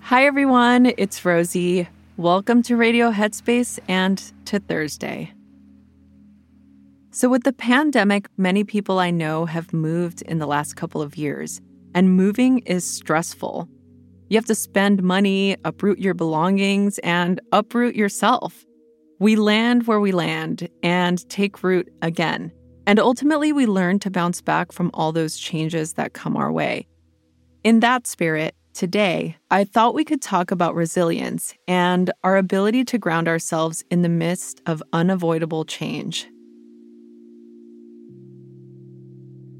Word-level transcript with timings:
Hi, 0.00 0.26
everyone. 0.26 0.92
It's 0.98 1.24
Rosie. 1.24 1.88
Welcome 2.18 2.62
to 2.64 2.76
Radio 2.76 3.10
Headspace 3.10 3.78
and 3.88 4.22
to 4.44 4.60
Thursday. 4.60 5.32
So, 7.10 7.30
with 7.30 7.44
the 7.44 7.54
pandemic, 7.54 8.28
many 8.36 8.64
people 8.64 8.98
I 8.98 9.10
know 9.10 9.46
have 9.46 9.72
moved 9.72 10.20
in 10.22 10.40
the 10.40 10.46
last 10.46 10.76
couple 10.76 11.00
of 11.00 11.16
years, 11.16 11.62
and 11.94 12.14
moving 12.14 12.58
is 12.66 12.84
stressful. 12.84 13.66
You 14.28 14.36
have 14.36 14.44
to 14.44 14.54
spend 14.54 15.02
money, 15.02 15.56
uproot 15.64 16.00
your 16.00 16.12
belongings, 16.12 16.98
and 16.98 17.40
uproot 17.50 17.94
yourself. 17.94 18.66
We 19.20 19.34
land 19.34 19.86
where 19.86 19.98
we 19.98 20.12
land 20.12 20.68
and 20.82 21.28
take 21.28 21.62
root 21.62 21.92
again. 22.02 22.52
And 22.86 23.00
ultimately, 23.00 23.52
we 23.52 23.66
learn 23.66 23.98
to 24.00 24.10
bounce 24.10 24.40
back 24.40 24.72
from 24.72 24.90
all 24.94 25.12
those 25.12 25.36
changes 25.36 25.94
that 25.94 26.14
come 26.14 26.36
our 26.36 26.52
way. 26.52 26.86
In 27.64 27.80
that 27.80 28.06
spirit, 28.06 28.54
today, 28.72 29.36
I 29.50 29.64
thought 29.64 29.94
we 29.94 30.04
could 30.04 30.22
talk 30.22 30.50
about 30.50 30.74
resilience 30.74 31.54
and 31.66 32.10
our 32.22 32.36
ability 32.36 32.84
to 32.86 32.98
ground 32.98 33.28
ourselves 33.28 33.84
in 33.90 34.02
the 34.02 34.08
midst 34.08 34.62
of 34.66 34.82
unavoidable 34.92 35.64
change. 35.64 36.28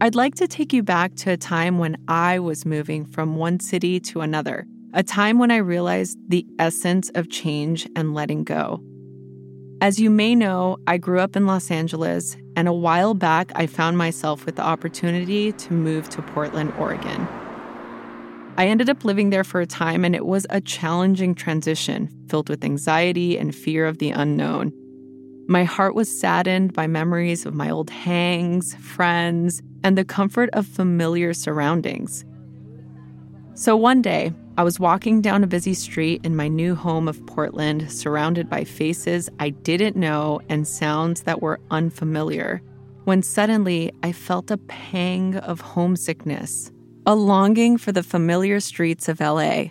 I'd 0.00 0.14
like 0.14 0.36
to 0.36 0.46
take 0.46 0.72
you 0.72 0.84
back 0.84 1.16
to 1.16 1.32
a 1.32 1.36
time 1.36 1.78
when 1.78 1.96
I 2.06 2.38
was 2.38 2.64
moving 2.64 3.04
from 3.04 3.34
one 3.34 3.58
city 3.58 3.98
to 4.00 4.20
another, 4.20 4.68
a 4.94 5.02
time 5.02 5.40
when 5.40 5.50
I 5.50 5.56
realized 5.56 6.16
the 6.28 6.46
essence 6.60 7.10
of 7.16 7.28
change 7.28 7.88
and 7.96 8.14
letting 8.14 8.44
go. 8.44 8.80
As 9.80 10.00
you 10.00 10.10
may 10.10 10.34
know, 10.34 10.76
I 10.88 10.98
grew 10.98 11.20
up 11.20 11.36
in 11.36 11.46
Los 11.46 11.70
Angeles, 11.70 12.36
and 12.56 12.66
a 12.66 12.72
while 12.72 13.14
back 13.14 13.52
I 13.54 13.68
found 13.68 13.96
myself 13.96 14.44
with 14.44 14.56
the 14.56 14.62
opportunity 14.62 15.52
to 15.52 15.72
move 15.72 16.08
to 16.08 16.22
Portland, 16.22 16.72
Oregon. 16.80 17.28
I 18.56 18.66
ended 18.66 18.90
up 18.90 19.04
living 19.04 19.30
there 19.30 19.44
for 19.44 19.60
a 19.60 19.66
time, 19.66 20.04
and 20.04 20.16
it 20.16 20.26
was 20.26 20.48
a 20.50 20.60
challenging 20.60 21.32
transition 21.32 22.10
filled 22.28 22.48
with 22.48 22.64
anxiety 22.64 23.38
and 23.38 23.54
fear 23.54 23.86
of 23.86 23.98
the 23.98 24.10
unknown. 24.10 24.72
My 25.46 25.62
heart 25.62 25.94
was 25.94 26.10
saddened 26.10 26.72
by 26.72 26.88
memories 26.88 27.46
of 27.46 27.54
my 27.54 27.70
old 27.70 27.88
hangs, 27.88 28.74
friends, 28.74 29.62
and 29.84 29.96
the 29.96 30.04
comfort 30.04 30.50
of 30.54 30.66
familiar 30.66 31.32
surroundings. 31.32 32.24
So 33.54 33.76
one 33.76 34.02
day, 34.02 34.32
I 34.58 34.64
was 34.64 34.80
walking 34.80 35.20
down 35.20 35.44
a 35.44 35.46
busy 35.46 35.72
street 35.72 36.22
in 36.24 36.34
my 36.34 36.48
new 36.48 36.74
home 36.74 37.06
of 37.06 37.24
Portland, 37.26 37.92
surrounded 37.92 38.50
by 38.50 38.64
faces 38.64 39.30
I 39.38 39.50
didn't 39.50 39.94
know 39.94 40.40
and 40.48 40.66
sounds 40.66 41.22
that 41.22 41.40
were 41.40 41.60
unfamiliar, 41.70 42.60
when 43.04 43.22
suddenly 43.22 43.92
I 44.02 44.10
felt 44.10 44.50
a 44.50 44.56
pang 44.56 45.36
of 45.36 45.60
homesickness, 45.60 46.72
a 47.06 47.14
longing 47.14 47.78
for 47.78 47.92
the 47.92 48.02
familiar 48.02 48.58
streets 48.58 49.08
of 49.08 49.20
LA. 49.20 49.66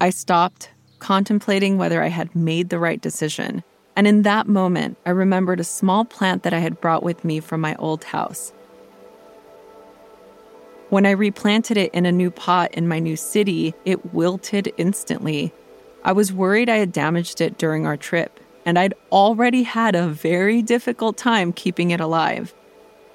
I 0.00 0.10
stopped, 0.10 0.70
contemplating 1.00 1.76
whether 1.76 2.00
I 2.00 2.08
had 2.08 2.36
made 2.36 2.68
the 2.68 2.78
right 2.78 3.00
decision. 3.00 3.64
And 3.96 4.06
in 4.06 4.22
that 4.22 4.46
moment, 4.46 4.98
I 5.04 5.10
remembered 5.10 5.58
a 5.58 5.64
small 5.64 6.04
plant 6.04 6.44
that 6.44 6.54
I 6.54 6.60
had 6.60 6.80
brought 6.80 7.02
with 7.02 7.24
me 7.24 7.40
from 7.40 7.60
my 7.60 7.74
old 7.74 8.04
house. 8.04 8.52
When 10.88 11.04
I 11.04 11.10
replanted 11.10 11.76
it 11.76 11.92
in 11.92 12.06
a 12.06 12.12
new 12.12 12.30
pot 12.30 12.72
in 12.74 12.86
my 12.86 13.00
new 13.00 13.16
city, 13.16 13.74
it 13.84 14.14
wilted 14.14 14.72
instantly. 14.76 15.52
I 16.04 16.12
was 16.12 16.32
worried 16.32 16.68
I 16.68 16.76
had 16.76 16.92
damaged 16.92 17.40
it 17.40 17.58
during 17.58 17.86
our 17.86 17.96
trip, 17.96 18.38
and 18.64 18.78
I'd 18.78 18.94
already 19.10 19.64
had 19.64 19.96
a 19.96 20.08
very 20.08 20.62
difficult 20.62 21.16
time 21.16 21.52
keeping 21.52 21.90
it 21.90 22.00
alive. 22.00 22.54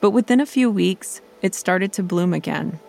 But 0.01 0.11
within 0.11 0.41
a 0.41 0.45
few 0.45 0.69
weeks, 0.69 1.21
it 1.41 1.55
started 1.55 1.93
to 1.93 2.03
bloom 2.03 2.33
again, 2.33 2.79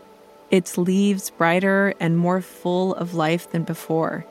its 0.51 0.77
leaves 0.77 1.31
brighter 1.31 1.95
and 2.01 2.19
more 2.19 2.41
full 2.41 2.95
of 2.97 3.15
life 3.15 3.51
than 3.53 3.63
before. 3.63 4.27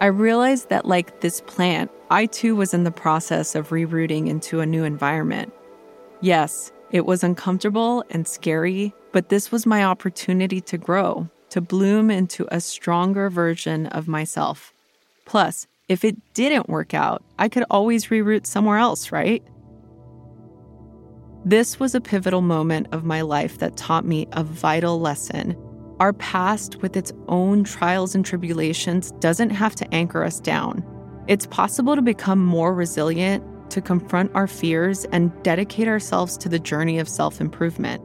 I 0.00 0.06
realized 0.06 0.68
that, 0.68 0.86
like 0.86 1.20
this 1.20 1.40
plant, 1.40 1.90
I 2.08 2.26
too 2.26 2.54
was 2.54 2.72
in 2.72 2.84
the 2.84 2.90
process 2.92 3.56
of 3.56 3.70
rerouting 3.70 4.28
into 4.28 4.60
a 4.60 4.66
new 4.66 4.84
environment. 4.84 5.52
Yes, 6.20 6.70
it 6.92 7.06
was 7.06 7.24
uncomfortable 7.24 8.04
and 8.10 8.28
scary, 8.28 8.94
but 9.12 9.28
this 9.28 9.50
was 9.50 9.66
my 9.66 9.82
opportunity 9.82 10.60
to 10.60 10.78
grow, 10.78 11.28
to 11.50 11.60
bloom 11.60 12.10
into 12.10 12.46
a 12.50 12.60
stronger 12.60 13.30
version 13.30 13.86
of 13.86 14.06
myself. 14.06 14.72
Plus, 15.24 15.66
if 15.88 16.04
it 16.04 16.16
didn't 16.34 16.68
work 16.68 16.94
out, 16.94 17.24
I 17.38 17.48
could 17.48 17.64
always 17.70 18.06
reroute 18.06 18.46
somewhere 18.46 18.78
else, 18.78 19.10
right? 19.10 19.42
This 21.44 21.80
was 21.80 21.94
a 21.94 22.00
pivotal 22.00 22.42
moment 22.42 22.86
of 22.92 23.04
my 23.04 23.22
life 23.22 23.58
that 23.58 23.76
taught 23.76 24.04
me 24.04 24.28
a 24.32 24.44
vital 24.44 25.00
lesson 25.00 25.56
our 26.02 26.12
past, 26.14 26.82
with 26.82 26.96
its 26.96 27.12
own 27.28 27.62
trials 27.62 28.16
and 28.16 28.26
tribulations, 28.26 29.12
doesn't 29.20 29.50
have 29.50 29.76
to 29.76 29.94
anchor 29.94 30.24
us 30.24 30.40
down. 30.40 30.84
It's 31.28 31.46
possible 31.46 31.94
to 31.94 32.02
become 32.02 32.44
more 32.44 32.74
resilient, 32.74 33.44
to 33.72 33.80
confront 33.80 34.34
our 34.34 34.46
fears, 34.46 35.04
and 35.12 35.30
dedicate 35.42 35.88
ourselves 35.88 36.38
to 36.38 36.48
the 36.48 36.58
journey 36.58 36.98
of 36.98 37.08
self 37.08 37.40
improvement. 37.40 38.02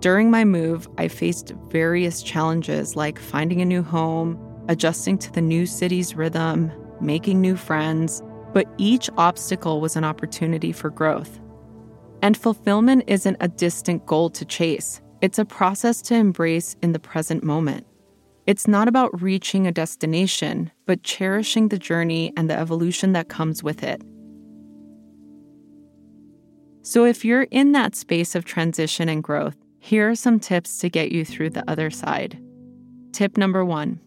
During 0.00 0.30
my 0.30 0.44
move, 0.44 0.88
I 0.98 1.08
faced 1.08 1.52
various 1.68 2.22
challenges 2.22 2.96
like 2.96 3.18
finding 3.18 3.60
a 3.60 3.64
new 3.64 3.82
home, 3.82 4.38
adjusting 4.68 5.18
to 5.18 5.32
the 5.32 5.40
new 5.40 5.66
city's 5.66 6.14
rhythm, 6.14 6.70
making 7.00 7.40
new 7.40 7.56
friends, 7.56 8.22
but 8.52 8.66
each 8.78 9.10
obstacle 9.16 9.80
was 9.80 9.96
an 9.96 10.04
opportunity 10.04 10.72
for 10.72 10.90
growth. 10.90 11.40
And 12.22 12.36
fulfillment 12.36 13.04
isn't 13.06 13.36
a 13.40 13.48
distant 13.48 14.06
goal 14.06 14.30
to 14.30 14.44
chase. 14.44 15.00
It's 15.20 15.38
a 15.38 15.44
process 15.44 16.02
to 16.02 16.14
embrace 16.14 16.76
in 16.82 16.92
the 16.92 16.98
present 16.98 17.42
moment. 17.42 17.86
It's 18.46 18.68
not 18.68 18.86
about 18.86 19.20
reaching 19.20 19.66
a 19.66 19.72
destination, 19.72 20.70
but 20.86 21.02
cherishing 21.02 21.68
the 21.68 21.78
journey 21.78 22.32
and 22.36 22.48
the 22.48 22.58
evolution 22.58 23.12
that 23.12 23.28
comes 23.28 23.62
with 23.62 23.82
it. 23.82 24.00
So, 26.86 27.04
if 27.04 27.24
you're 27.24 27.48
in 27.50 27.72
that 27.72 27.96
space 27.96 28.36
of 28.36 28.44
transition 28.44 29.08
and 29.08 29.20
growth, 29.20 29.56
here 29.80 30.08
are 30.08 30.14
some 30.14 30.38
tips 30.38 30.78
to 30.78 30.88
get 30.88 31.10
you 31.10 31.24
through 31.24 31.50
the 31.50 31.68
other 31.68 31.90
side. 31.90 32.40
Tip 33.12 33.36
number 33.36 33.64
one 33.64 34.00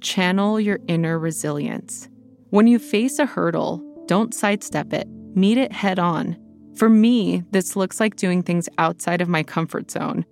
channel 0.00 0.60
your 0.60 0.78
inner 0.88 1.18
resilience. 1.18 2.08
When 2.50 2.66
you 2.66 2.78
face 2.78 3.18
a 3.18 3.24
hurdle, 3.24 3.82
don't 4.06 4.34
sidestep 4.34 4.92
it, 4.92 5.08
meet 5.34 5.56
it 5.56 5.72
head 5.72 5.98
on. 5.98 6.36
For 6.76 6.90
me, 6.90 7.44
this 7.50 7.76
looks 7.76 7.98
like 7.98 8.16
doing 8.16 8.42
things 8.42 8.68
outside 8.76 9.22
of 9.22 9.28
my 9.28 9.42
comfort 9.42 9.90
zone 9.90 10.26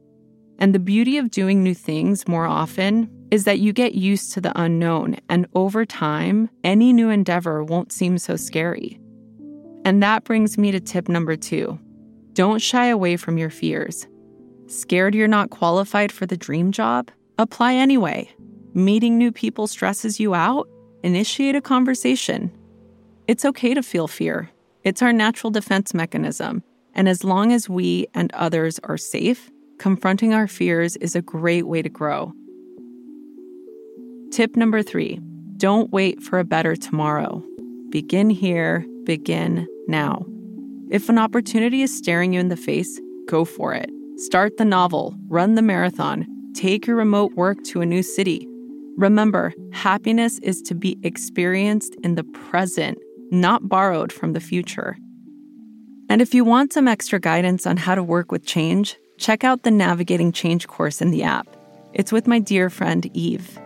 and 0.58 0.74
the 0.74 0.78
beauty 0.78 1.18
of 1.18 1.30
doing 1.30 1.62
new 1.62 1.74
things 1.74 2.26
more 2.26 2.46
often 2.46 3.10
is 3.30 3.44
that 3.44 3.58
you 3.58 3.72
get 3.72 3.94
used 3.94 4.32
to 4.32 4.40
the 4.40 4.58
unknown, 4.60 5.16
and 5.28 5.46
over 5.54 5.84
time, 5.84 6.48
any 6.62 6.92
new 6.92 7.10
endeavor 7.10 7.64
won't 7.64 7.92
seem 7.92 8.18
so 8.18 8.36
scary. 8.36 9.00
And 9.84 10.02
that 10.02 10.24
brings 10.24 10.56
me 10.56 10.70
to 10.70 10.80
tip 10.80 11.08
number 11.08 11.36
two 11.36 11.78
don't 12.36 12.60
shy 12.60 12.86
away 12.88 13.16
from 13.16 13.38
your 13.38 13.48
fears. 13.48 14.06
Scared 14.66 15.14
you're 15.14 15.26
not 15.26 15.48
qualified 15.48 16.12
for 16.12 16.26
the 16.26 16.36
dream 16.36 16.70
job? 16.70 17.10
Apply 17.38 17.74
anyway. 17.74 18.30
Meeting 18.74 19.16
new 19.16 19.32
people 19.32 19.66
stresses 19.66 20.20
you 20.20 20.34
out? 20.34 20.68
Initiate 21.02 21.56
a 21.56 21.62
conversation. 21.62 22.52
It's 23.26 23.46
okay 23.46 23.72
to 23.72 23.82
feel 23.82 24.06
fear, 24.06 24.50
it's 24.84 25.00
our 25.02 25.12
natural 25.12 25.50
defense 25.50 25.94
mechanism. 25.94 26.62
And 26.94 27.08
as 27.08 27.24
long 27.24 27.52
as 27.52 27.68
we 27.68 28.06
and 28.14 28.32
others 28.32 28.78
are 28.84 28.98
safe, 28.98 29.50
confronting 29.78 30.32
our 30.32 30.46
fears 30.46 30.96
is 30.96 31.16
a 31.16 31.22
great 31.22 31.66
way 31.66 31.80
to 31.80 31.88
grow. 31.88 32.32
Tip 34.30 34.56
number 34.56 34.82
three 34.82 35.20
don't 35.56 35.90
wait 35.90 36.22
for 36.22 36.38
a 36.38 36.44
better 36.44 36.76
tomorrow. 36.76 37.42
Begin 37.88 38.28
here, 38.28 38.84
begin 39.04 39.66
now. 39.88 40.26
If 40.88 41.08
an 41.08 41.18
opportunity 41.18 41.82
is 41.82 41.96
staring 41.96 42.32
you 42.32 42.40
in 42.40 42.48
the 42.48 42.56
face, 42.56 43.00
go 43.26 43.44
for 43.44 43.74
it. 43.74 43.90
Start 44.16 44.56
the 44.56 44.64
novel, 44.64 45.16
run 45.28 45.56
the 45.56 45.62
marathon, 45.62 46.26
take 46.54 46.86
your 46.86 46.96
remote 46.96 47.32
work 47.32 47.62
to 47.64 47.80
a 47.80 47.86
new 47.86 48.02
city. 48.02 48.46
Remember, 48.96 49.52
happiness 49.72 50.38
is 50.38 50.62
to 50.62 50.74
be 50.74 50.96
experienced 51.02 51.96
in 52.04 52.14
the 52.14 52.24
present, 52.24 52.98
not 53.30 53.68
borrowed 53.68 54.12
from 54.12 54.32
the 54.32 54.40
future. 54.40 54.96
And 56.08 56.22
if 56.22 56.32
you 56.32 56.44
want 56.44 56.72
some 56.72 56.86
extra 56.86 57.18
guidance 57.18 57.66
on 57.66 57.76
how 57.76 57.96
to 57.96 58.02
work 58.02 58.30
with 58.30 58.46
change, 58.46 58.96
check 59.18 59.42
out 59.42 59.64
the 59.64 59.72
Navigating 59.72 60.30
Change 60.30 60.68
course 60.68 61.02
in 61.02 61.10
the 61.10 61.24
app. 61.24 61.48
It's 61.94 62.12
with 62.12 62.28
my 62.28 62.38
dear 62.38 62.70
friend 62.70 63.10
Eve. 63.12 63.58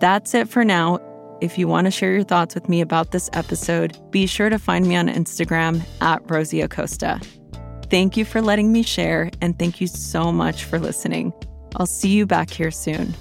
That's 0.00 0.34
it 0.34 0.50
for 0.50 0.64
now. 0.64 0.98
If 1.44 1.58
you 1.58 1.68
want 1.68 1.84
to 1.84 1.90
share 1.90 2.10
your 2.10 2.24
thoughts 2.24 2.54
with 2.54 2.70
me 2.70 2.80
about 2.80 3.10
this 3.10 3.28
episode, 3.34 3.98
be 4.10 4.26
sure 4.26 4.48
to 4.48 4.58
find 4.58 4.86
me 4.86 4.96
on 4.96 5.08
Instagram 5.08 5.82
at 6.00 6.22
Rosie 6.30 6.62
Acosta. 6.62 7.20
Thank 7.90 8.16
you 8.16 8.24
for 8.24 8.40
letting 8.40 8.72
me 8.72 8.82
share, 8.82 9.30
and 9.42 9.58
thank 9.58 9.78
you 9.78 9.86
so 9.86 10.32
much 10.32 10.64
for 10.64 10.78
listening. 10.78 11.34
I'll 11.76 11.84
see 11.84 12.08
you 12.08 12.24
back 12.24 12.48
here 12.48 12.70
soon. 12.70 13.14